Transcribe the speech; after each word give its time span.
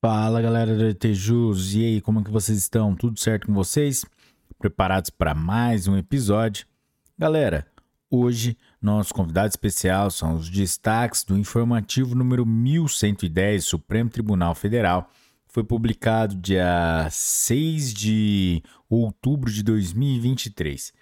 Fala 0.00 0.40
galera 0.40 0.76
do 0.76 0.86
ETJus, 0.86 1.74
e 1.74 1.84
aí, 1.84 2.00
como 2.00 2.20
é 2.20 2.22
que 2.22 2.30
vocês 2.30 2.56
estão? 2.56 2.94
Tudo 2.94 3.18
certo 3.18 3.48
com 3.48 3.52
vocês? 3.52 4.04
Preparados 4.56 5.10
para 5.10 5.34
mais 5.34 5.88
um 5.88 5.96
episódio? 5.96 6.68
Galera, 7.18 7.66
hoje 8.08 8.56
nosso 8.80 9.12
convidado 9.12 9.48
especial 9.48 10.08
são 10.12 10.36
os 10.36 10.48
destaques 10.48 11.24
do 11.24 11.36
informativo 11.36 12.14
número 12.14 12.46
1110 12.46 13.64
Supremo 13.64 14.08
Tribunal 14.08 14.54
Federal. 14.54 15.10
Foi 15.48 15.64
publicado 15.64 16.36
dia 16.36 17.08
6 17.10 17.92
de 17.92 18.62
outubro 18.88 19.50
de 19.50 19.64
2023. 19.64 20.92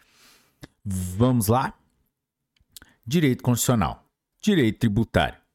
Vamos 0.82 1.48
lá? 1.48 1.74
Direito 3.06 3.44
Constitucional, 3.44 4.08
Direito 4.40 4.78
Tributário. 4.78 5.45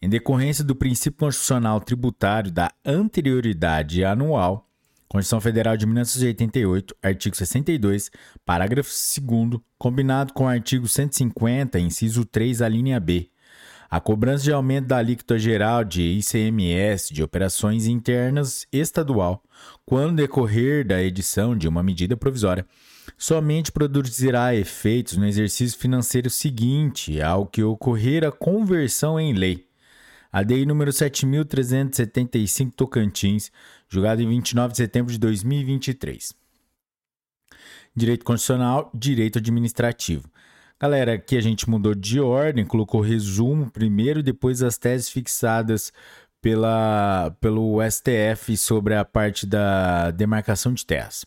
Em 0.00 0.08
decorrência 0.08 0.62
do 0.62 0.76
princípio 0.76 1.18
constitucional 1.18 1.80
tributário 1.80 2.52
da 2.52 2.70
anterioridade 2.84 4.04
anual, 4.04 4.68
Constituição 5.08 5.40
Federal 5.40 5.76
de 5.76 5.86
1988, 5.86 6.94
artigo 7.02 7.34
62, 7.34 8.08
parágrafo 8.44 8.90
2, 9.20 9.60
combinado 9.76 10.32
com 10.32 10.44
o 10.44 10.48
artigo 10.48 10.86
150, 10.86 11.80
inciso 11.80 12.24
3, 12.24 12.62
a 12.62 12.68
linha 12.68 13.00
B, 13.00 13.28
a 13.90 13.98
cobrança 13.98 14.44
de 14.44 14.52
aumento 14.52 14.86
da 14.86 14.98
alíquota 14.98 15.36
geral 15.36 15.82
de 15.82 16.02
ICMS 16.02 17.12
de 17.12 17.22
operações 17.22 17.86
internas 17.86 18.66
estadual, 18.70 19.42
quando 19.84 20.18
decorrer 20.18 20.86
da 20.86 21.02
edição 21.02 21.56
de 21.56 21.66
uma 21.66 21.82
medida 21.82 22.16
provisória, 22.16 22.64
somente 23.16 23.72
produzirá 23.72 24.54
efeitos 24.54 25.16
no 25.16 25.26
exercício 25.26 25.76
financeiro 25.76 26.30
seguinte 26.30 27.20
ao 27.20 27.46
que 27.46 27.64
ocorrer 27.64 28.24
a 28.24 28.30
conversão 28.30 29.18
em 29.18 29.32
lei 29.32 29.67
ADI 30.30 30.66
número 30.66 30.90
7.375 30.90 32.72
Tocantins, 32.72 33.50
julgado 33.88 34.22
em 34.22 34.28
29 34.28 34.72
de 34.72 34.76
setembro 34.76 35.12
de 35.12 35.18
2023. 35.18 36.34
Direito 37.96 38.24
Constitucional, 38.24 38.90
Direito 38.94 39.38
Administrativo. 39.38 40.30
Galera, 40.80 41.14
aqui 41.14 41.36
a 41.36 41.40
gente 41.40 41.68
mudou 41.68 41.94
de 41.94 42.20
ordem, 42.20 42.64
colocou 42.64 43.00
resumo 43.00 43.70
primeiro 43.70 44.22
depois 44.22 44.62
as 44.62 44.78
teses 44.78 45.08
fixadas 45.08 45.92
pela, 46.40 47.34
pelo 47.40 47.78
STF 47.82 48.56
sobre 48.56 48.94
a 48.94 49.04
parte 49.04 49.46
da 49.46 50.10
demarcação 50.12 50.72
de 50.72 50.86
terras. 50.86 51.24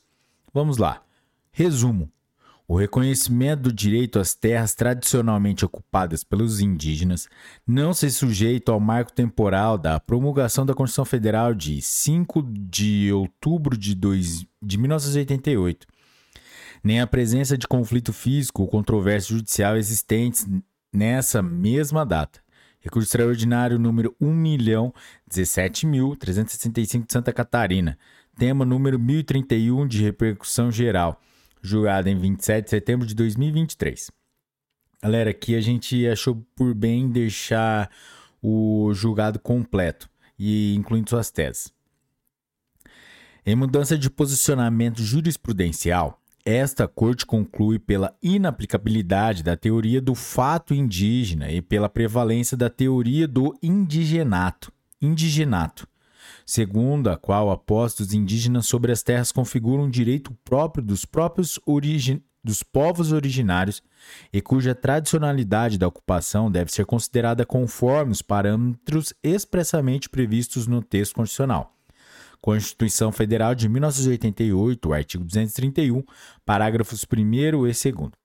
Vamos 0.54 0.78
lá. 0.78 1.04
Resumo. 1.52 2.10
O 2.72 2.78
reconhecimento 2.78 3.64
do 3.64 3.74
direito 3.74 4.18
às 4.18 4.34
terras 4.34 4.74
tradicionalmente 4.74 5.66
ocupadas 5.66 6.24
pelos 6.24 6.62
indígenas 6.62 7.28
não 7.68 7.94
se 7.94 8.10
sujeito 8.10 8.72
ao 8.72 8.80
marco 8.80 9.12
temporal 9.12 9.78
da 9.78 10.00
promulgação 10.00 10.66
da 10.66 10.74
Constituição 10.74 11.04
Federal 11.04 11.54
de 11.54 11.82
5 11.82 12.42
de 12.42 13.12
outubro 13.12 13.78
de, 13.78 13.94
dois, 13.94 14.46
de 14.62 14.78
1988, 14.78 15.86
nem 16.82 17.02
à 17.02 17.08
presença 17.08 17.58
de 17.58 17.68
conflito 17.68 18.14
físico 18.14 18.62
ou 18.62 18.70
controvérsia 18.70 19.36
judicial 19.36 19.76
existentes 19.76 20.48
nessa 20.94 21.42
mesma 21.42 22.06
data. 22.06 22.40
Recurso 22.80 23.10
extraordinário 23.10 23.78
número 23.78 24.16
1.017.365 24.22 27.06
de 27.06 27.12
Santa 27.12 27.34
Catarina. 27.34 28.00
Tema 28.38 28.64
número 28.64 28.98
1031 28.98 29.86
de 29.86 30.02
repercussão 30.02 30.72
geral 30.72 31.20
julgada 31.62 32.10
em 32.10 32.18
27 32.18 32.66
de 32.66 32.70
setembro 32.70 33.08
de 33.08 33.14
2023. 33.14 34.12
Galera, 35.02 35.32
aqui 35.32 35.56
a 35.56 35.62
gente 35.62 36.08
achou 36.08 36.46
por 36.56 36.74
bem 36.74 37.10
deixar 37.10 37.90
o 38.42 38.92
julgado 38.94 39.40
completo 39.40 40.10
e 40.38 40.76
incluindo 40.76 41.10
suas 41.10 41.32
teses. 41.32 41.74
Em 43.46 43.56
mudança 43.56 43.98
de 43.98 44.10
posicionamento 44.10 45.02
jurisprudencial, 45.02 46.20
esta 46.46 46.88
corte 46.88 47.26
conclui 47.26 47.78
pela 47.80 48.16
inaplicabilidade 48.22 49.44
da 49.44 49.56
teoria 49.56 50.02
do 50.02 50.16
fato 50.16 50.74
indígena 50.74 51.52
e 51.52 51.62
pela 51.62 51.90
prevalência 51.90 52.58
da 52.58 52.70
teoria 52.70 53.28
do 53.28 53.58
indigenato, 53.62 54.72
indigenato 55.00 55.88
segundo 56.46 57.10
a 57.10 57.18
qual 57.18 57.50
dos 57.98 58.14
indígenas 58.14 58.66
sobre 58.66 58.92
as 58.92 59.04
terras 59.04 59.32
configura 59.32 59.82
um 59.82 59.90
direito 59.90 60.34
próprio 60.44 60.84
dos 60.84 61.06
próprios 61.06 61.60
origi 61.66 62.24
dos 62.44 62.64
povos 62.64 63.12
originários 63.12 63.84
e 64.34 64.42
cuja 64.42 64.74
tradicionalidade 64.74 65.78
da 65.78 65.88
ocupação 65.88 66.50
deve 66.50 66.72
ser 66.72 66.86
considerada 66.86 67.46
conforme 67.46 68.12
os 68.12 68.22
parâmetros 68.22 69.14
expressamente 69.24 70.10
previstos 70.10 70.68
no 70.68 70.82
texto 70.82 71.16
constitucional. 71.16 71.76
Constituição 72.42 73.12
Federal 73.12 73.54
de 73.54 73.70
1988, 73.70 74.94
artigo 74.94 75.24
231, 75.24 76.04
parágrafos 76.44 77.06
1 77.06 77.34
e 77.34 77.52
2. 77.52 78.21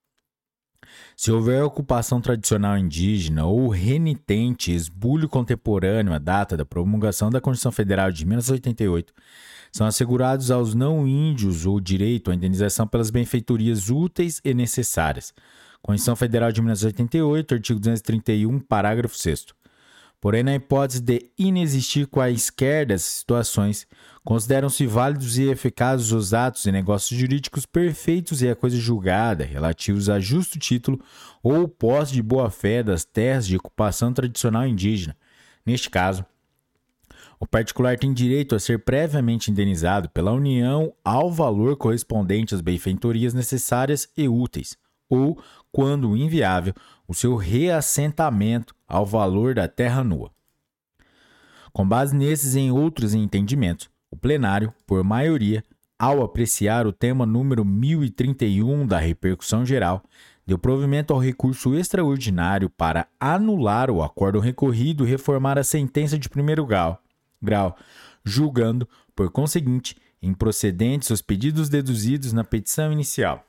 Se 1.16 1.32
houver 1.32 1.62
ocupação 1.62 2.20
tradicional 2.20 2.76
indígena 2.76 3.46
ou 3.46 3.68
renitente 3.68 4.74
esbulho 4.74 5.28
contemporâneo 5.28 6.12
à 6.12 6.18
data 6.18 6.56
da 6.56 6.64
promulgação 6.64 7.30
da 7.30 7.40
Constituição 7.40 7.72
Federal 7.72 8.12
de 8.12 8.26
1988, 8.26 9.12
são 9.72 9.86
assegurados 9.86 10.50
aos 10.50 10.74
não 10.74 11.06
índios 11.06 11.66
o 11.66 11.80
direito 11.80 12.30
à 12.30 12.34
indenização 12.34 12.86
pelas 12.86 13.10
benfeitorias 13.10 13.90
úteis 13.90 14.40
e 14.44 14.54
necessárias. 14.54 15.32
Constituição 15.82 16.16
Federal 16.16 16.52
de 16.52 16.60
1988, 16.60 17.54
artigo 17.54 17.78
231, 17.78 18.58
parágrafo 18.60 19.16
6 19.16 19.55
Porém, 20.26 20.42
na 20.42 20.56
hipótese 20.56 21.00
de 21.00 21.30
inexistir 21.38 22.08
quaisquer 22.08 22.84
dessas 22.84 23.10
situações, 23.10 23.86
consideram-se 24.24 24.84
válidos 24.84 25.38
e 25.38 25.44
eficazes 25.44 26.10
os 26.10 26.34
atos 26.34 26.66
e 26.66 26.72
negócios 26.72 27.16
jurídicos 27.16 27.64
perfeitos 27.64 28.42
e 28.42 28.48
a 28.48 28.56
coisa 28.56 28.76
julgada, 28.76 29.44
relativos 29.44 30.10
a 30.10 30.18
justo 30.18 30.58
título 30.58 31.00
ou 31.44 31.68
posse 31.68 32.12
de 32.12 32.20
boa-fé 32.20 32.82
das 32.82 33.04
terras 33.04 33.46
de 33.46 33.56
ocupação 33.56 34.12
tradicional 34.12 34.66
indígena. 34.66 35.16
Neste 35.64 35.88
caso, 35.88 36.26
o 37.38 37.46
particular 37.46 37.96
tem 37.96 38.12
direito 38.12 38.56
a 38.56 38.58
ser 38.58 38.80
previamente 38.80 39.52
indenizado 39.52 40.08
pela 40.08 40.32
União 40.32 40.92
ao 41.04 41.30
valor 41.30 41.76
correspondente 41.76 42.52
às 42.52 42.60
benfeitorias 42.60 43.32
necessárias 43.32 44.08
e 44.16 44.28
úteis, 44.28 44.76
ou, 45.08 45.40
quando 45.70 46.16
inviável, 46.16 46.74
o 47.06 47.14
seu 47.14 47.36
reassentamento 47.36 48.74
ao 48.86 49.04
valor 49.04 49.54
da 49.54 49.68
terra 49.68 50.02
nua. 50.02 50.30
Com 51.72 51.86
base 51.86 52.16
nesses 52.16 52.54
e 52.54 52.60
em 52.60 52.70
outros 52.70 53.14
entendimentos, 53.14 53.90
o 54.10 54.16
plenário, 54.16 54.72
por 54.86 55.02
maioria, 55.04 55.62
ao 55.98 56.22
apreciar 56.22 56.86
o 56.86 56.92
tema 56.92 57.26
número 57.26 57.64
1031 57.64 58.86
da 58.86 58.98
repercussão 58.98 59.64
geral, 59.64 60.02
deu 60.46 60.58
provimento 60.58 61.12
ao 61.12 61.18
recurso 61.18 61.74
extraordinário 61.74 62.70
para 62.70 63.08
anular 63.18 63.90
o 63.90 64.02
acordo 64.02 64.38
recorrido 64.38 65.06
e 65.06 65.10
reformar 65.10 65.58
a 65.58 65.64
sentença 65.64 66.18
de 66.18 66.28
primeiro 66.28 66.64
grau, 66.64 67.02
grau 67.42 67.76
julgando, 68.24 68.88
por 69.14 69.30
conseguinte, 69.30 69.96
improcedentes 70.20 71.10
os 71.10 71.22
pedidos 71.22 71.68
deduzidos 71.68 72.32
na 72.32 72.44
petição 72.44 72.92
inicial. 72.92 73.46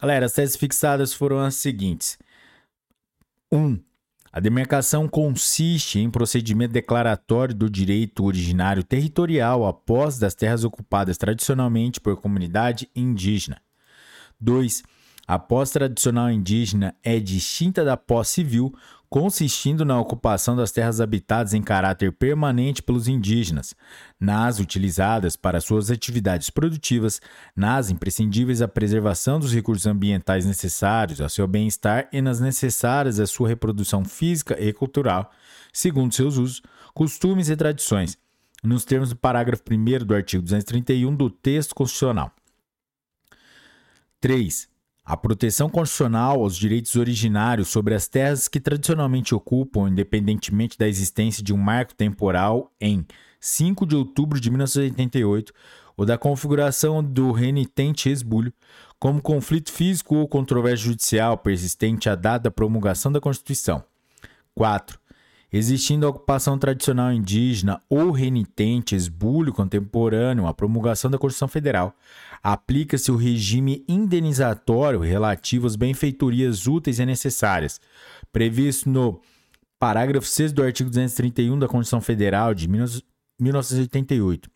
Galera, 0.00 0.26
as 0.26 0.32
teses 0.32 0.56
fixadas 0.56 1.14
foram 1.14 1.38
as 1.38 1.54
seguintes: 1.54 2.18
1. 3.50 3.58
Um, 3.58 3.80
a 4.32 4.40
demarcação 4.40 5.06
consiste 5.06 5.98
em 5.98 6.10
procedimento 6.10 6.72
declaratório 6.72 7.54
do 7.54 7.68
direito 7.68 8.24
originário 8.24 8.82
territorial 8.82 9.66
após 9.66 10.18
das 10.18 10.34
terras 10.34 10.64
ocupadas 10.64 11.18
tradicionalmente 11.18 12.00
por 12.00 12.16
comunidade 12.16 12.88
indígena. 12.96 13.60
2. 14.40 14.82
A 15.28 15.38
posse 15.38 15.74
tradicional 15.74 16.30
indígena 16.30 16.96
é 17.04 17.20
distinta 17.20 17.84
da 17.84 17.94
posse 17.94 18.34
civil, 18.34 18.74
consistindo 19.12 19.84
na 19.84 20.00
ocupação 20.00 20.56
das 20.56 20.72
terras 20.72 20.98
habitadas 20.98 21.52
em 21.52 21.60
caráter 21.60 22.10
permanente 22.12 22.82
pelos 22.82 23.08
indígenas, 23.08 23.76
nas 24.18 24.58
utilizadas 24.58 25.36
para 25.36 25.60
suas 25.60 25.90
atividades 25.90 26.48
produtivas, 26.48 27.20
nas 27.54 27.90
imprescindíveis 27.90 28.62
à 28.62 28.68
preservação 28.68 29.38
dos 29.38 29.52
recursos 29.52 29.86
ambientais 29.86 30.46
necessários 30.46 31.20
ao 31.20 31.28
seu 31.28 31.46
bem-estar 31.46 32.08
e 32.10 32.22
nas 32.22 32.40
necessárias 32.40 33.20
à 33.20 33.26
sua 33.26 33.48
reprodução 33.48 34.02
física 34.02 34.58
e 34.58 34.72
cultural, 34.72 35.30
segundo 35.74 36.14
seus 36.14 36.38
usos, 36.38 36.62
costumes 36.94 37.50
e 37.50 37.56
tradições, 37.56 38.16
nos 38.64 38.82
termos 38.82 39.10
do 39.10 39.16
parágrafo 39.16 39.62
1 39.70 40.06
do 40.06 40.14
artigo 40.14 40.42
231 40.42 41.14
do 41.14 41.28
texto 41.28 41.74
constitucional. 41.74 42.32
3. 44.22 44.71
A 45.12 45.16
proteção 45.18 45.68
constitucional 45.68 46.40
aos 46.40 46.56
direitos 46.56 46.96
originários 46.96 47.68
sobre 47.68 47.94
as 47.94 48.08
terras 48.08 48.48
que 48.48 48.58
tradicionalmente 48.58 49.34
ocupam, 49.34 49.86
independentemente 49.86 50.78
da 50.78 50.88
existência 50.88 51.44
de 51.44 51.52
um 51.52 51.58
marco 51.58 51.94
temporal 51.94 52.72
em 52.80 53.04
5 53.38 53.84
de 53.84 53.94
outubro 53.94 54.40
de 54.40 54.48
1988, 54.48 55.52
ou 55.98 56.06
da 56.06 56.16
configuração 56.16 57.04
do 57.04 57.30
renitente 57.30 58.08
esbulho, 58.08 58.54
como 58.98 59.20
conflito 59.20 59.70
físico 59.70 60.14
ou 60.16 60.26
controvérsia 60.26 60.86
judicial 60.86 61.36
persistente 61.36 62.08
à 62.08 62.14
data 62.14 62.44
da 62.44 62.50
promulgação 62.50 63.12
da 63.12 63.20
Constituição. 63.20 63.84
4. 64.54 64.98
Existindo 65.52 66.06
a 66.06 66.08
ocupação 66.08 66.58
tradicional 66.58 67.12
indígena 67.12 67.82
ou 67.90 68.10
renitente, 68.10 68.94
esbulho 68.94 69.52
contemporâneo 69.52 70.46
à 70.46 70.54
promulgação 70.54 71.10
da 71.10 71.18
Constituição 71.18 71.48
Federal, 71.48 71.94
aplica-se 72.42 73.12
o 73.12 73.16
regime 73.16 73.84
indenizatório 73.86 75.00
relativo 75.00 75.66
às 75.66 75.76
benfeitorias 75.76 76.66
úteis 76.66 76.98
e 76.98 77.04
necessárias, 77.04 77.78
previsto 78.32 78.88
no 78.88 79.20
parágrafo 79.78 80.26
6 80.26 80.52
do 80.52 80.62
artigo 80.62 80.88
231 80.88 81.58
da 81.58 81.68
Constituição 81.68 82.00
Federal 82.00 82.54
de 82.54 82.66
1988, 82.66 84.50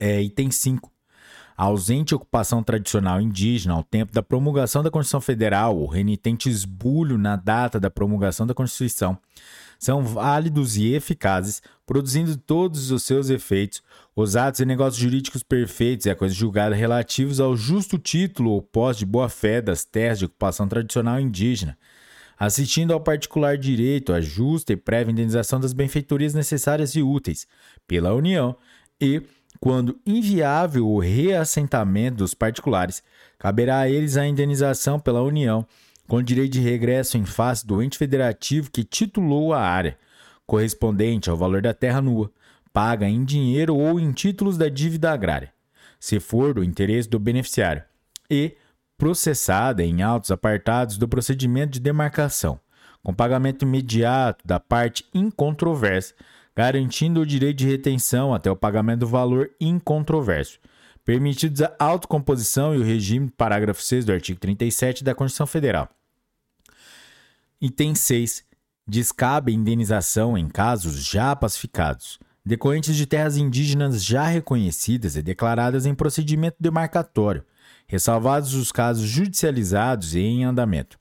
é, 0.00 0.22
item 0.22 0.50
5. 0.50 0.95
A 1.56 1.64
ausente 1.64 2.14
ocupação 2.14 2.62
tradicional 2.62 3.20
indígena 3.20 3.74
ao 3.74 3.82
tempo 3.82 4.12
da 4.12 4.22
promulgação 4.22 4.82
da 4.82 4.90
Constituição 4.90 5.20
Federal, 5.22 5.78
o 5.78 5.86
renitente 5.86 6.50
esbulho 6.50 7.16
na 7.16 7.34
data 7.34 7.80
da 7.80 7.90
promulgação 7.90 8.46
da 8.46 8.52
Constituição, 8.52 9.18
são 9.78 10.02
válidos 10.02 10.76
e 10.76 10.92
eficazes, 10.92 11.62
produzindo 11.86 12.36
todos 12.36 12.90
os 12.90 13.02
seus 13.02 13.30
efeitos, 13.30 13.82
os 14.14 14.36
atos 14.36 14.60
e 14.60 14.64
negócios 14.64 15.00
jurídicos 15.00 15.42
perfeitos 15.42 16.06
e 16.06 16.10
a 16.10 16.16
coisa 16.16 16.34
julgada 16.34 16.74
relativos 16.74 17.40
ao 17.40 17.56
justo 17.56 17.98
título 17.98 18.50
ou 18.50 18.62
pós 18.62 18.96
de 18.96 19.06
boa-fé 19.06 19.60
das 19.60 19.84
terras 19.84 20.18
de 20.18 20.24
ocupação 20.26 20.66
tradicional 20.68 21.20
indígena, 21.20 21.76
assistindo 22.38 22.92
ao 22.92 23.00
particular 23.00 23.56
direito 23.56 24.12
à 24.12 24.20
justa 24.20 24.72
e 24.72 24.76
prévia 24.76 25.12
indenização 25.12 25.60
das 25.60 25.72
benfeitorias 25.72 26.34
necessárias 26.34 26.94
e 26.94 27.02
úteis 27.02 27.46
pela 27.86 28.14
União 28.14 28.56
e, 29.00 29.22
quando 29.60 29.98
inviável 30.06 30.88
o 30.88 30.98
reassentamento 30.98 32.18
dos 32.18 32.34
particulares, 32.34 33.02
caberá 33.38 33.80
a 33.80 33.88
eles 33.88 34.16
a 34.16 34.26
indenização 34.26 34.98
pela 34.98 35.22
União 35.22 35.66
com 36.06 36.22
direito 36.22 36.52
de 36.52 36.60
regresso 36.60 37.18
em 37.18 37.24
face 37.24 37.66
do 37.66 37.82
ente 37.82 37.98
federativo 37.98 38.70
que 38.70 38.84
titulou 38.84 39.52
a 39.52 39.60
área, 39.60 39.98
correspondente 40.46 41.28
ao 41.28 41.36
valor 41.36 41.60
da 41.60 41.74
terra 41.74 42.00
nua, 42.00 42.30
paga 42.72 43.08
em 43.08 43.24
dinheiro 43.24 43.76
ou 43.76 43.98
em 43.98 44.12
títulos 44.12 44.56
da 44.56 44.68
dívida 44.68 45.12
agrária, 45.12 45.52
se 45.98 46.20
for 46.20 46.54
do 46.54 46.62
interesse 46.62 47.08
do 47.08 47.18
beneficiário, 47.18 47.82
e 48.30 48.54
processada 48.96 49.82
em 49.82 50.02
autos 50.02 50.30
apartados 50.30 50.96
do 50.96 51.08
procedimento 51.08 51.72
de 51.72 51.80
demarcação, 51.80 52.60
com 53.02 53.14
pagamento 53.14 53.64
imediato 53.64 54.46
da 54.46 54.60
parte 54.60 55.04
incontroversa, 55.12 56.14
garantindo 56.56 57.20
o 57.20 57.26
direito 57.26 57.58
de 57.58 57.68
retenção 57.68 58.32
até 58.32 58.50
o 58.50 58.56
pagamento 58.56 59.00
do 59.00 59.06
valor 59.06 59.50
incontroverso, 59.60 60.58
permitidos 61.04 61.60
a 61.60 61.74
autocomposição 61.78 62.74
e 62.74 62.78
o 62.78 62.82
regime 62.82 63.30
parágrafo 63.30 63.82
6 63.82 64.06
do 64.06 64.12
artigo 64.12 64.40
37 64.40 65.04
da 65.04 65.14
Constituição 65.14 65.46
Federal. 65.46 65.88
Item 67.60 67.94
6. 67.94 68.44
Descabe 68.88 69.52
indenização 69.52 70.38
em 70.38 70.48
casos 70.48 71.04
já 71.04 71.34
pacificados, 71.34 72.18
decorrentes 72.44 72.96
de 72.96 73.04
terras 73.04 73.36
indígenas 73.36 74.02
já 74.02 74.24
reconhecidas 74.24 75.16
e 75.16 75.22
declaradas 75.22 75.84
em 75.84 75.94
procedimento 75.94 76.56
demarcatório, 76.60 77.44
ressalvados 77.86 78.54
os 78.54 78.70
casos 78.70 79.06
judicializados 79.08 80.14
e 80.14 80.20
em 80.20 80.44
andamento. 80.44 80.98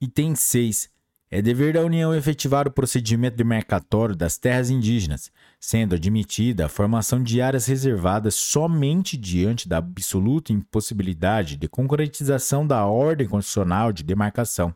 Item 0.00 0.34
6. 0.34 0.93
É 1.36 1.42
dever 1.42 1.72
da 1.72 1.82
União 1.84 2.14
efetivar 2.14 2.68
o 2.68 2.70
procedimento 2.70 3.36
demarcatório 3.36 4.14
das 4.14 4.38
terras 4.38 4.70
indígenas, 4.70 5.32
sendo 5.58 5.96
admitida 5.96 6.66
a 6.66 6.68
formação 6.68 7.20
de 7.20 7.42
áreas 7.42 7.66
reservadas 7.66 8.36
somente 8.36 9.16
diante 9.16 9.68
da 9.68 9.78
absoluta 9.78 10.52
impossibilidade 10.52 11.56
de 11.56 11.66
concretização 11.66 12.64
da 12.64 12.86
ordem 12.86 13.26
constitucional 13.26 13.92
de 13.92 14.04
demarcação 14.04 14.72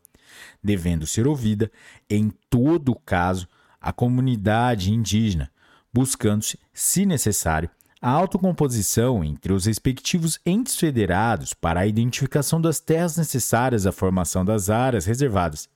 devendo 0.60 1.06
ser 1.06 1.28
ouvida, 1.28 1.70
em 2.10 2.28
todo 2.50 2.92
caso, 3.06 3.46
a 3.80 3.92
comunidade 3.92 4.92
indígena, 4.92 5.52
buscando-se, 5.94 6.58
se 6.72 7.06
necessário, 7.06 7.70
a 8.02 8.10
autocomposição 8.10 9.22
entre 9.22 9.52
os 9.52 9.66
respectivos 9.66 10.40
entes 10.44 10.74
federados 10.74 11.54
para 11.54 11.78
a 11.78 11.86
identificação 11.86 12.60
das 12.60 12.80
terras 12.80 13.16
necessárias 13.16 13.86
à 13.86 13.92
formação 13.92 14.44
das 14.44 14.68
áreas 14.68 15.06
reservadas, 15.06 15.68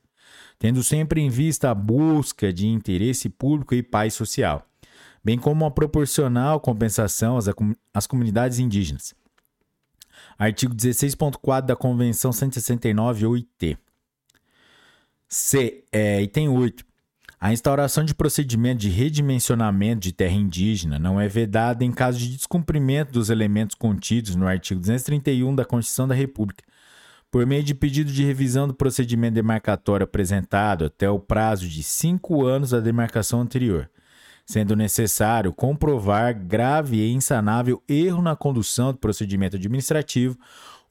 tendo 0.59 0.83
sempre 0.83 1.21
em 1.21 1.29
vista 1.29 1.71
a 1.71 1.75
busca 1.75 2.51
de 2.51 2.67
interesse 2.67 3.29
público 3.29 3.75
e 3.75 3.83
paz 3.83 4.13
social, 4.13 4.67
bem 5.23 5.37
como 5.37 5.65
a 5.65 5.71
proporcional 5.71 6.59
compensação 6.59 7.37
às, 7.37 7.45
às 7.93 8.07
comunidades 8.07 8.59
indígenas. 8.59 9.13
Artigo 10.37 10.73
16.4 10.73 11.65
da 11.65 11.75
Convenção 11.75 12.31
169 12.31 13.25
OIT. 13.25 13.77
C. 15.27 15.83
É, 15.91 16.21
item 16.21 16.49
8. 16.49 16.85
A 17.39 17.51
instauração 17.51 18.05
de 18.05 18.15
procedimento 18.15 18.79
de 18.79 18.89
redimensionamento 18.89 19.99
de 20.01 20.13
terra 20.13 20.33
indígena 20.33 20.97
não 20.97 21.19
é 21.19 21.27
vedada 21.27 21.83
em 21.83 21.91
caso 21.91 22.17
de 22.17 22.29
descumprimento 22.29 23.11
dos 23.11 23.29
elementos 23.29 23.75
contidos 23.75 24.33
no 24.33 24.47
artigo 24.47 24.79
231 24.79 25.53
da 25.53 25.65
Constituição 25.65 26.07
da 26.07 26.15
República, 26.15 26.63
por 27.33 27.47
meio 27.47 27.63
de 27.63 27.73
pedido 27.73 28.11
de 28.11 28.23
revisão 28.23 28.67
do 28.67 28.75
procedimento 28.75 29.33
demarcatório 29.33 30.03
apresentado 30.03 30.85
até 30.85 31.09
o 31.09 31.17
prazo 31.17 31.67
de 31.67 31.81
cinco 31.81 32.45
anos 32.45 32.69
da 32.69 32.79
demarcação 32.79 33.41
anterior, 33.41 33.89
sendo 34.45 34.75
necessário 34.75 35.51
comprovar 35.51 36.37
grave 36.37 36.97
e 36.97 37.11
insanável 37.11 37.81
erro 37.89 38.21
na 38.21 38.35
condução 38.35 38.91
do 38.91 38.99
procedimento 38.99 39.55
administrativo 39.55 40.37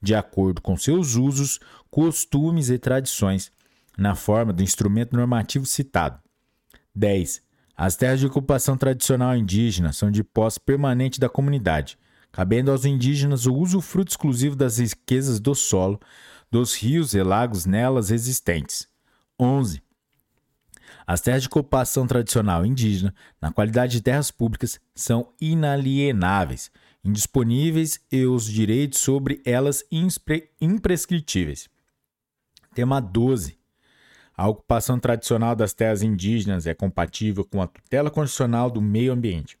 de 0.00 0.14
acordo 0.14 0.62
com 0.62 0.74
seus 0.74 1.14
usos, 1.14 1.60
costumes 1.90 2.70
e 2.70 2.78
tradições, 2.78 3.52
na 3.98 4.14
forma 4.14 4.50
do 4.50 4.62
instrumento 4.62 5.14
normativo 5.14 5.66
citado. 5.66 6.18
10. 6.94 7.42
As 7.76 7.96
terras 7.96 8.20
de 8.20 8.26
ocupação 8.26 8.78
tradicional 8.78 9.36
indígena 9.36 9.92
são 9.92 10.10
de 10.10 10.24
posse 10.24 10.58
permanente 10.58 11.20
da 11.20 11.28
comunidade, 11.28 11.98
cabendo 12.36 12.70
aos 12.70 12.84
indígenas 12.84 13.46
o 13.46 13.54
uso 13.54 13.80
fruto 13.80 14.10
exclusivo 14.10 14.54
das 14.54 14.76
riquezas 14.76 15.40
do 15.40 15.54
solo, 15.54 15.98
dos 16.50 16.74
rios 16.74 17.14
e 17.14 17.22
lagos 17.22 17.64
nelas 17.64 18.10
existentes. 18.10 18.86
11. 19.40 19.82
As 21.06 21.22
terras 21.22 21.40
de 21.40 21.48
ocupação 21.48 22.06
tradicional 22.06 22.66
indígena, 22.66 23.14
na 23.40 23.50
qualidade 23.50 23.92
de 23.92 24.02
terras 24.02 24.30
públicas, 24.30 24.78
são 24.94 25.32
inalienáveis, 25.40 26.70
indisponíveis 27.02 28.00
e 28.12 28.26
os 28.26 28.44
direitos 28.44 28.98
sobre 28.98 29.40
elas 29.42 29.82
impre 29.90 30.50
imprescritíveis. 30.60 31.70
Tema 32.74 33.00
12. 33.00 33.56
A 34.36 34.46
ocupação 34.46 35.00
tradicional 35.00 35.56
das 35.56 35.72
terras 35.72 36.02
indígenas 36.02 36.66
é 36.66 36.74
compatível 36.74 37.46
com 37.46 37.62
a 37.62 37.66
tutela 37.66 38.10
constitucional 38.10 38.70
do 38.70 38.82
meio 38.82 39.10
ambiente, 39.10 39.56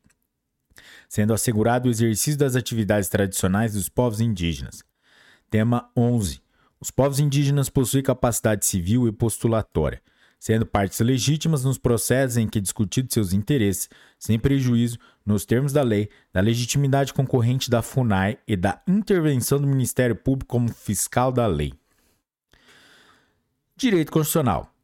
sendo 1.08 1.32
assegurado 1.32 1.88
o 1.88 1.90
exercício 1.90 2.38
das 2.38 2.56
atividades 2.56 3.08
tradicionais 3.08 3.74
dos 3.74 3.88
povos 3.88 4.20
indígenas. 4.20 4.84
Tema 5.50 5.90
11. 5.96 6.40
Os 6.80 6.90
povos 6.90 7.18
indígenas 7.18 7.68
possuem 7.68 8.02
capacidade 8.02 8.66
civil 8.66 9.08
e 9.08 9.12
postulatória, 9.12 10.02
sendo 10.38 10.66
partes 10.66 11.00
legítimas 11.00 11.64
nos 11.64 11.78
processos 11.78 12.36
em 12.36 12.46
que 12.46 12.60
discutidos 12.60 13.14
seus 13.14 13.32
interesses, 13.32 13.88
sem 14.18 14.38
prejuízo, 14.38 14.98
nos 15.24 15.44
termos 15.44 15.72
da 15.72 15.82
lei, 15.82 16.08
da 16.32 16.40
legitimidade 16.40 17.14
concorrente 17.14 17.70
da 17.70 17.82
FUNAI 17.82 18.38
e 18.46 18.56
da 18.56 18.82
intervenção 18.86 19.60
do 19.60 19.66
Ministério 19.66 20.14
Público 20.14 20.50
como 20.50 20.68
fiscal 20.68 21.32
da 21.32 21.46
lei. 21.46 21.72
Direito 23.76 24.12
Constitucional. 24.12 24.75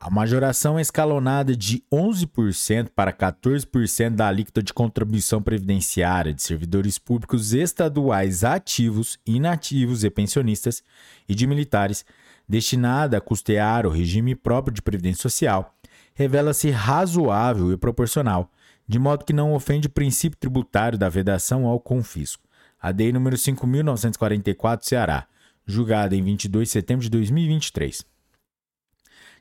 A 0.00 0.08
majoração 0.08 0.78
é 0.78 0.80
escalonada 0.80 1.56
de 1.56 1.82
11% 1.92 2.90
para 2.94 3.12
14% 3.12 4.14
da 4.14 4.28
alíquota 4.28 4.62
de 4.62 4.72
contribuição 4.72 5.42
previdenciária 5.42 6.32
de 6.32 6.40
servidores 6.40 6.98
públicos 6.98 7.52
estaduais 7.52 8.44
ativos, 8.44 9.18
inativos 9.26 10.04
e 10.04 10.10
pensionistas 10.10 10.84
e 11.28 11.34
de 11.34 11.48
militares, 11.48 12.04
destinada 12.48 13.18
a 13.18 13.20
custear 13.20 13.86
o 13.86 13.90
regime 13.90 14.36
próprio 14.36 14.72
de 14.72 14.80
previdência 14.80 15.22
social, 15.22 15.74
revela-se 16.14 16.70
razoável 16.70 17.72
e 17.72 17.76
proporcional, 17.76 18.52
de 18.86 19.00
modo 19.00 19.24
que 19.24 19.32
não 19.32 19.52
ofende 19.52 19.88
o 19.88 19.90
princípio 19.90 20.38
tributário 20.38 20.96
da 20.96 21.08
vedação 21.08 21.66
ao 21.66 21.80
confisco. 21.80 22.44
A 22.80 22.92
DEI 22.92 23.10
número 23.12 23.34
5.944, 23.34 24.84
Ceará, 24.84 25.26
julgada 25.66 26.14
em 26.14 26.22
22 26.22 26.68
de 26.68 26.72
setembro 26.72 27.02
de 27.02 27.10
2023. 27.10 28.06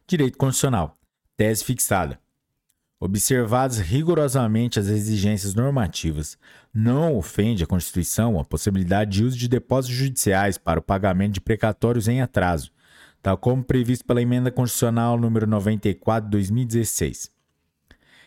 Direito 0.10 0.38
Constitucional. 0.38 0.96
Tese 1.36 1.66
fixada. 1.66 2.18
observadas 2.98 3.78
rigorosamente 3.78 4.80
as 4.80 4.88
exigências 4.88 5.54
normativas, 5.54 6.38
não 6.74 7.18
ofende 7.18 7.66
a 7.66 7.68
Constituição 7.68 8.40
a 8.40 8.46
possibilidade 8.46 9.12
de 9.12 9.26
uso 9.26 9.38
de 9.38 9.50
depósitos 9.50 9.98
judiciais 9.98 10.58
para 10.58 10.80
o 10.80 10.82
pagamento 10.82 11.34
de 11.34 11.42
precatórios 11.42 12.08
em 12.08 12.22
atraso, 12.22 12.72
tal 13.22 13.38
como 13.38 13.66
previsto 13.66 14.06
pela 14.06 14.22
Emenda 14.22 14.50
Constitucional 14.50 15.20
número 15.20 15.46
94 15.46 16.30
de 16.30 16.32
2016. 16.32 17.30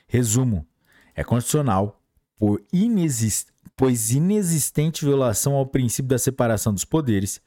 Resumo: 0.07 0.67
é 1.15 1.25
constitucional 1.25 1.99
por 2.39 2.63
inexist... 2.71 3.49
pois 3.75 4.11
inexistente 4.11 5.03
violação 5.03 5.55
ao 5.55 5.65
princípio 5.65 6.11
da 6.11 6.19
separação 6.19 6.75
dos 6.75 6.85
poderes, 6.85 7.41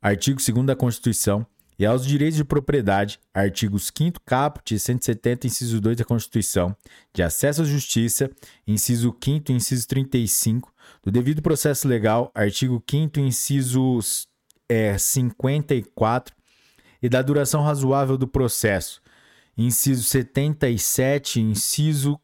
artigo 0.00 0.40
2 0.40 0.64
da 0.64 0.76
Constituição, 0.76 1.44
e 1.78 1.84
aos 1.84 2.06
direitos 2.06 2.36
de 2.36 2.44
propriedade, 2.44 3.18
artigos 3.32 3.90
5 3.96 4.20
caput 4.24 4.74
e 4.74 4.78
170, 4.78 5.46
inciso 5.46 5.80
2 5.80 5.96
da 5.96 6.04
Constituição, 6.04 6.76
de 7.12 7.22
acesso 7.22 7.62
à 7.62 7.64
justiça, 7.64 8.30
inciso 8.66 9.16
5 9.22 9.50
inciso 9.50 9.88
35, 9.88 10.72
do 11.02 11.10
devido 11.10 11.42
processo 11.42 11.88
legal, 11.88 12.30
artigo 12.34 12.82
5 12.88 13.18
inciso 13.18 13.98
é, 14.68 14.96
54, 14.96 16.34
e 17.02 17.08
da 17.08 17.20
duração 17.20 17.62
razoável 17.62 18.16
do 18.16 18.26
processo, 18.26 19.02
inciso 19.58 20.04
77, 20.04 21.40
inciso 21.40 22.18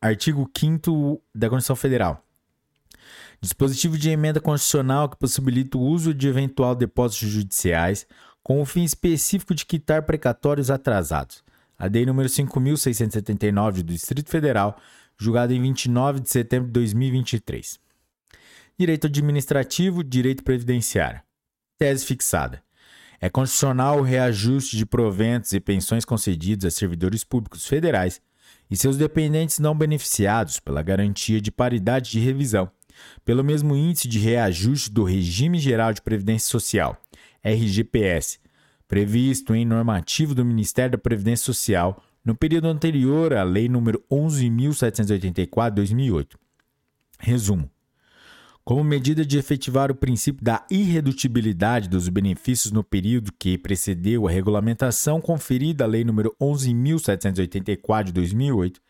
artigo 0.00 0.50
5 0.56 1.22
da 1.34 1.48
Constituição 1.48 1.76
Federal. 1.76 2.24
Dispositivo 3.40 3.98
de 3.98 4.08
emenda 4.08 4.40
constitucional 4.40 5.08
que 5.08 5.18
possibilita 5.18 5.76
o 5.76 5.82
uso 5.82 6.14
de 6.14 6.26
eventual 6.26 6.74
depósitos 6.74 7.28
judiciais 7.28 8.06
com 8.44 8.60
o 8.60 8.66
fim 8.66 8.84
específico 8.84 9.54
de 9.54 9.64
quitar 9.64 10.02
precatórios 10.02 10.70
atrasados. 10.70 11.42
A 11.78 11.88
DEI 11.88 12.04
número 12.04 12.28
5.679 12.28 13.76
do 13.76 13.84
Distrito 13.94 14.30
Federal, 14.30 14.78
julgada 15.18 15.54
em 15.54 15.62
29 15.62 16.20
de 16.20 16.28
setembro 16.28 16.66
de 16.66 16.74
2023. 16.74 17.80
Direito 18.78 19.06
administrativo, 19.06 20.04
direito 20.04 20.44
previdenciário. 20.44 21.22
Tese 21.78 22.04
fixada. 22.04 22.62
É 23.18 23.30
constitucional 23.30 24.00
o 24.00 24.02
reajuste 24.02 24.76
de 24.76 24.84
proventos 24.84 25.52
e 25.52 25.58
pensões 25.58 26.04
concedidos 26.04 26.66
a 26.66 26.70
servidores 26.70 27.24
públicos 27.24 27.66
federais 27.66 28.20
e 28.70 28.76
seus 28.76 28.98
dependentes 28.98 29.58
não 29.58 29.74
beneficiados 29.74 30.60
pela 30.60 30.82
garantia 30.82 31.40
de 31.40 31.50
paridade 31.50 32.10
de 32.10 32.20
revisão, 32.20 32.70
pelo 33.24 33.42
mesmo 33.42 33.74
índice 33.74 34.06
de 34.06 34.18
reajuste 34.18 34.90
do 34.90 35.04
Regime 35.04 35.58
Geral 35.58 35.94
de 35.94 36.02
Previdência 36.02 36.50
Social, 36.50 37.00
RGPS, 37.44 38.40
previsto 38.88 39.54
em 39.54 39.64
normativo 39.64 40.34
do 40.34 40.44
Ministério 40.44 40.90
da 40.92 40.98
Previdência 40.98 41.44
Social 41.44 42.02
no 42.24 42.34
período 42.34 42.68
anterior 42.68 43.34
à 43.34 43.42
Lei 43.42 43.68
nº 43.68 44.00
11.784/2008. 44.10 46.38
Resumo: 47.18 47.70
como 48.64 48.82
medida 48.82 49.26
de 49.26 49.36
efetivar 49.36 49.90
o 49.90 49.94
princípio 49.94 50.42
da 50.42 50.64
irredutibilidade 50.70 51.86
dos 51.86 52.08
benefícios 52.08 52.72
no 52.72 52.82
período 52.82 53.30
que 53.38 53.58
precedeu 53.58 54.26
a 54.26 54.30
regulamentação 54.30 55.20
conferida 55.20 55.84
à 55.84 55.86
Lei 55.86 56.02
nº 56.02 56.34
11.784/2008, 56.40 58.80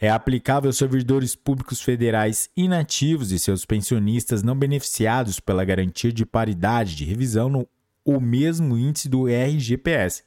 é 0.00 0.10
aplicável 0.10 0.68
aos 0.68 0.78
servidores 0.78 1.36
públicos 1.36 1.80
federais 1.80 2.50
inativos 2.56 3.30
e 3.30 3.38
seus 3.38 3.64
pensionistas 3.64 4.42
não 4.42 4.58
beneficiados 4.58 5.38
pela 5.38 5.64
garantia 5.64 6.12
de 6.12 6.26
paridade 6.26 6.96
de 6.96 7.04
revisão 7.04 7.48
no 7.48 7.68
o 8.04 8.20
mesmo 8.20 8.76
índice 8.76 9.08
do 9.08 9.26
RGPS, 9.26 10.22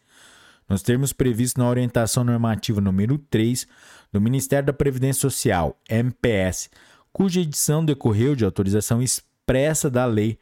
nos 0.67 0.81
termos 0.81 1.13
previstos 1.13 1.61
na 1.61 1.69
orientação 1.69 2.23
normativa 2.23 2.81
número 2.81 3.17
3 3.17 3.67
do 4.11 4.19
Ministério 4.19 4.65
da 4.65 4.73
Previdência 4.73 5.21
Social, 5.21 5.79
MPS, 5.89 6.69
cuja 7.13 7.41
edição 7.41 7.85
decorreu 7.85 8.35
de 8.35 8.43
autorização 8.43 9.01
expressa 9.01 9.89
da 9.89 10.05
Lei 10.05 10.37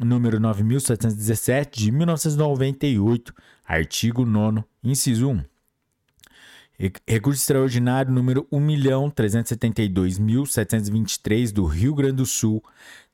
número 0.00 0.40
9717 0.40 1.80
de 1.80 1.92
1998, 1.92 3.32
artigo 3.64 4.26
9 4.26 4.64
inciso 4.82 5.30
1. 5.30 5.53
Recurso 7.06 7.40
extraordinário 7.40 8.12
número 8.12 8.48
1.372.723 8.52 11.52
do 11.52 11.64
Rio 11.66 11.94
Grande 11.94 12.16
do 12.16 12.26
Sul, 12.26 12.60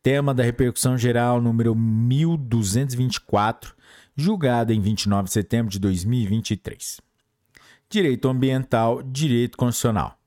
tema 0.02 0.32
da 0.32 0.42
repercussão 0.42 0.96
geral 0.96 1.42
número 1.42 1.74
1224, 1.74 3.74
julgada 4.16 4.72
em 4.72 4.80
29 4.80 5.24
de 5.24 5.32
setembro 5.32 5.70
de 5.70 5.78
2023. 5.78 7.02
Direito 7.90 8.28
ambiental, 8.28 9.02
direito 9.02 9.58
constitucional. 9.58 10.18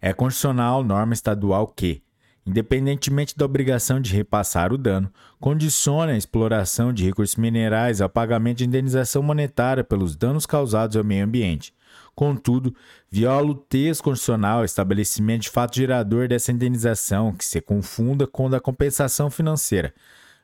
É 0.00 0.12
constitucional 0.12 0.84
norma 0.84 1.14
estadual 1.14 1.66
que, 1.66 2.00
independentemente 2.46 3.36
da 3.36 3.44
obrigação 3.44 4.00
de 4.00 4.14
repassar 4.14 4.72
o 4.72 4.78
dano, 4.78 5.12
condiciona 5.40 6.12
a 6.12 6.16
exploração 6.16 6.92
de 6.92 7.04
recursos 7.04 7.34
minerais 7.34 8.00
ao 8.00 8.08
pagamento 8.08 8.58
de 8.58 8.66
indenização 8.66 9.20
monetária 9.20 9.82
pelos 9.82 10.14
danos 10.14 10.46
causados 10.46 10.96
ao 10.96 11.02
meio 11.02 11.24
ambiente, 11.24 11.74
Contudo, 12.14 12.74
viola 13.10 13.50
o 13.50 13.54
texto 13.54 14.04
constitucional 14.04 14.64
estabelecimento 14.64 15.42
de 15.42 15.50
fato 15.50 15.76
gerador 15.76 16.28
dessa 16.28 16.50
indenização, 16.50 17.32
que 17.32 17.44
se 17.44 17.60
confunda 17.60 18.26
com 18.26 18.48
da 18.48 18.58
compensação 18.58 19.30
financeira. 19.30 19.92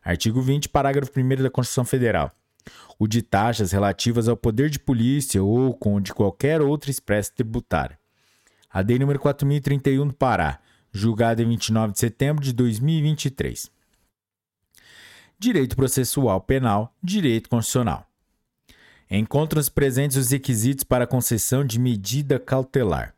Artigo 0.04 0.42
20, 0.42 0.68
parágrafo 0.68 1.12
1 1.18 1.42
da 1.42 1.50
Constituição 1.50 1.84
Federal. 1.84 2.30
O 2.98 3.06
de 3.06 3.22
taxas 3.22 3.72
relativas 3.72 4.28
ao 4.28 4.36
poder 4.36 4.68
de 4.68 4.78
polícia 4.78 5.42
ou 5.42 5.74
com 5.74 6.00
de 6.00 6.12
qualquer 6.12 6.60
outra 6.60 6.90
espécie 6.90 7.32
tributária. 7.34 7.98
A 8.70 8.80
Lei 8.80 8.98
número 8.98 9.18
4031 9.18 10.08
do 10.08 10.14
Pará, 10.14 10.60
julgada 10.92 11.42
em 11.42 11.48
29 11.48 11.92
de 11.92 11.98
setembro 11.98 12.44
de 12.44 12.52
2023. 12.52 13.70
Direito 15.38 15.74
processual 15.74 16.40
penal, 16.40 16.94
direito 17.02 17.48
constitucional. 17.48 18.06
Encontram-se 19.14 19.70
presentes 19.70 20.16
os 20.16 20.30
requisitos 20.30 20.84
para 20.84 21.06
concessão 21.06 21.62
de 21.62 21.78
medida 21.78 22.38
cautelar, 22.38 23.14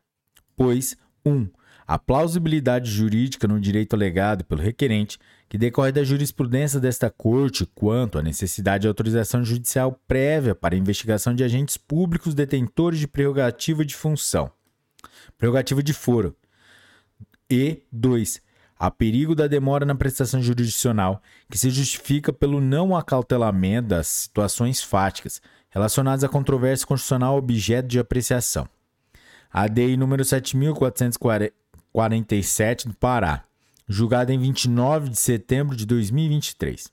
pois 0.53 0.97
1. 1.25 1.31
Um, 1.31 1.49
a 1.87 1.97
plausibilidade 1.97 2.91
jurídica 2.91 3.47
no 3.47 3.61
direito 3.61 3.95
alegado 3.95 4.43
pelo 4.43 4.61
requerente, 4.61 5.17
que 5.47 5.57
decorre 5.57 5.93
da 5.93 6.03
jurisprudência 6.03 6.81
desta 6.81 7.09
Corte 7.09 7.65
quanto 7.73 8.17
à 8.17 8.21
necessidade 8.21 8.81
de 8.81 8.87
autorização 8.89 9.41
judicial 9.45 9.97
prévia 10.05 10.53
para 10.53 10.75
investigação 10.75 11.33
de 11.33 11.45
agentes 11.45 11.77
públicos 11.77 12.33
detentores 12.33 12.99
de 12.99 13.07
prerrogativa 13.07 13.85
de 13.85 13.95
função, 13.95 14.51
prerrogativa 15.37 15.81
de 15.81 15.93
foro. 15.93 16.35
E 17.49 17.83
2. 17.89 18.41
A 18.77 18.91
perigo 18.91 19.33
da 19.33 19.47
demora 19.47 19.85
na 19.85 19.95
prestação 19.95 20.41
jurisdicional, 20.41 21.21
que 21.49 21.57
se 21.57 21.69
justifica 21.69 22.33
pelo 22.33 22.59
não 22.59 22.97
acautelamento 22.97 23.87
das 23.87 24.07
situações 24.07 24.83
fáticas, 24.83 25.41
relacionados 25.75 26.23
à 26.23 26.29
controvérsia 26.29 26.87
constitucional 26.87 27.35
objeto 27.35 27.89
de 27.89 27.99
apreciação. 27.99 28.65
A 29.51 29.67
DEI 29.67 29.97
número 29.97 30.23
7447 30.23 32.87
do 32.87 32.95
Pará, 32.95 33.43
julgada 33.85 34.33
em 34.33 34.39
29 34.39 35.09
de 35.09 35.19
setembro 35.19 35.75
de 35.75 35.85
2023. 35.85 36.89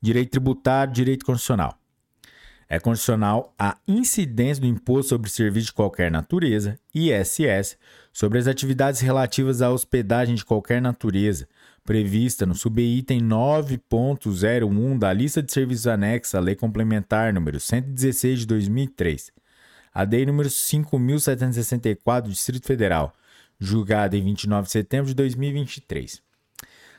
Direito 0.00 0.30
tributário, 0.30 0.94
direito 0.94 1.26
constitucional. 1.26 1.76
É 2.68 2.78
constitucional 2.78 3.52
a 3.58 3.76
incidência 3.86 4.60
do 4.60 4.68
imposto 4.68 5.08
sobre 5.08 5.28
serviço 5.28 5.66
de 5.66 5.72
qualquer 5.72 6.08
natureza, 6.08 6.78
ISS, 6.94 7.76
sobre 8.12 8.38
as 8.38 8.46
atividades 8.46 9.00
relativas 9.00 9.60
à 9.60 9.70
hospedagem 9.70 10.36
de 10.36 10.44
qualquer 10.44 10.80
natureza, 10.80 11.48
prevista 11.84 12.46
no 12.46 12.54
subitem 12.54 13.20
9.01 13.20 14.98
da 14.98 15.12
lista 15.12 15.42
de 15.42 15.52
serviços 15.52 15.86
anexa 15.86 16.38
à 16.38 16.40
Lei 16.40 16.54
Complementar 16.54 17.32
número 17.32 17.58
116 17.58 18.40
de 18.40 18.46
2003, 18.46 19.32
a 19.92 20.02
Lei 20.02 20.24
número 20.26 20.48
5.764 20.48 22.22
do 22.22 22.30
Distrito 22.30 22.66
Federal, 22.66 23.14
julgada 23.58 24.16
em 24.16 24.24
29 24.24 24.66
de 24.66 24.72
setembro 24.72 25.06
de 25.06 25.14
2023. 25.14 26.22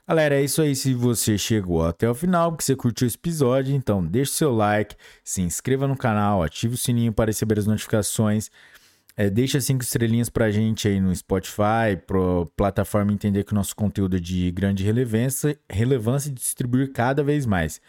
Galera, 0.08 0.36
é 0.36 0.44
isso 0.44 0.62
aí. 0.62 0.76
Se 0.76 0.94
você 0.94 1.38
chegou 1.38 1.86
até 1.86 2.10
o 2.10 2.14
final, 2.14 2.56
que 2.58 2.64
você 2.64 2.76
curtiu 2.76 3.08
esse 3.08 3.16
episódio, 3.16 3.74
então 3.74 4.06
deixe 4.06 4.34
seu 4.34 4.54
like, 4.54 4.96
se 5.24 5.42
inscreva 5.42 5.88
no 5.88 5.96
canal, 5.96 6.44
ative 6.44 6.74
o 6.76 6.78
sininho 6.78 7.14
para 7.14 7.30
receber 7.30 7.58
as 7.58 7.68
notificações. 7.68 8.52
É, 9.16 9.30
deixa 9.30 9.60
cinco 9.60 9.84
estrelinhas 9.84 10.30
pra 10.30 10.50
gente 10.50 10.88
aí 10.88 11.00
no 11.00 11.16
Spotify, 11.16 11.98
pro 12.08 12.52
plataforma 12.56 13.12
entender 13.12 13.44
que 13.44 13.52
o 13.52 13.56
nosso 13.56 13.76
conteúdo 13.76 14.18
é 14.18 14.20
de 14.20 14.50
grande 14.52 14.84
relevância, 14.84 15.58
relevância 15.70 16.30
e 16.30 16.34
distribuir 16.34 16.92
cada 16.92 17.24
vez 17.24 17.46
mais. 17.46 17.82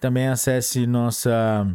Também 0.00 0.28
acesse 0.28 0.86
nossa 0.86 1.66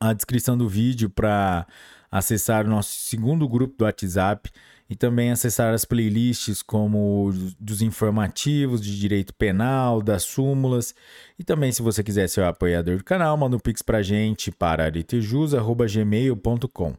a 0.00 0.12
descrição 0.12 0.56
do 0.56 0.68
vídeo 0.68 1.10
para 1.10 1.66
acessar 2.10 2.64
o 2.64 2.68
nosso 2.68 2.90
segundo 2.90 3.48
grupo 3.48 3.76
do 3.76 3.84
WhatsApp 3.84 4.50
e 4.88 4.94
também 4.94 5.32
acessar 5.32 5.74
as 5.74 5.84
playlists 5.84 6.62
como 6.62 7.32
dos 7.58 7.82
informativos 7.82 8.80
de 8.80 8.96
direito 8.98 9.34
penal, 9.34 10.00
das 10.00 10.22
súmulas. 10.22 10.94
E 11.38 11.44
também, 11.44 11.72
se 11.72 11.82
você 11.82 12.04
quiser 12.04 12.28
ser 12.28 12.42
o 12.42 12.46
apoiador 12.46 12.98
do 12.98 13.04
canal, 13.04 13.36
manda 13.36 13.56
um 13.56 13.60
pix 13.60 13.82
pra 13.82 14.00
gente 14.00 14.52
para 14.52 14.84
aretejus.gmail.com. 14.84 16.94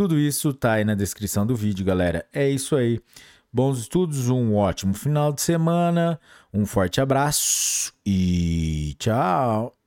Tudo 0.00 0.18
isso 0.18 0.54
tá 0.54 0.72
aí 0.72 0.84
na 0.84 0.94
descrição 0.94 1.46
do 1.46 1.54
vídeo, 1.54 1.84
galera. 1.84 2.24
É 2.32 2.48
isso 2.48 2.74
aí. 2.74 3.02
Bons 3.52 3.80
estudos, 3.80 4.30
um 4.30 4.54
ótimo 4.54 4.94
final 4.94 5.30
de 5.30 5.42
semana, 5.42 6.18
um 6.54 6.64
forte 6.64 7.02
abraço 7.02 7.92
e 8.06 8.96
tchau! 8.98 9.79